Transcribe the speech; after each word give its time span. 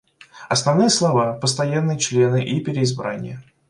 Основные 0.49 0.89
слова— 0.89 1.33
постоянные 1.37 1.99
члены 1.99 2.43
и 2.43 2.59
переизбрание. 2.59 3.43